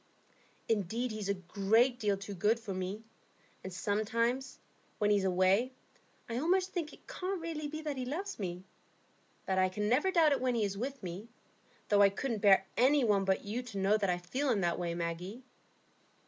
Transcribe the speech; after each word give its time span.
"Indeed, 0.67 1.11
he's 1.11 1.29
a 1.29 1.35
great 1.35 1.99
deal 1.99 2.17
too 2.17 2.33
good 2.33 2.59
for 2.59 2.73
me. 2.73 3.03
And 3.63 3.71
sometimes, 3.71 4.57
when 4.97 5.11
he 5.11 5.17
is 5.17 5.23
away, 5.23 5.73
I 6.27 6.39
almost 6.39 6.71
think 6.73 6.91
it 6.91 7.07
can't 7.07 7.39
really 7.39 7.67
be 7.67 7.83
that 7.83 7.97
he 7.97 8.05
loves 8.05 8.39
me. 8.39 8.63
But 9.45 9.59
I 9.59 9.69
can 9.69 9.87
never 9.87 10.09
doubt 10.09 10.31
it 10.31 10.41
when 10.41 10.55
he 10.55 10.63
is 10.63 10.75
with 10.75 11.03
me, 11.03 11.27
though 11.89 12.01
I 12.01 12.09
couldn't 12.09 12.41
bear 12.41 12.65
any 12.75 13.03
one 13.03 13.25
but 13.25 13.45
you 13.45 13.61
to 13.61 13.77
know 13.77 13.95
that 13.95 14.09
I 14.09 14.17
feel 14.17 14.49
in 14.49 14.61
that 14.61 14.79
way, 14.79 14.95
Maggie." 14.95 15.43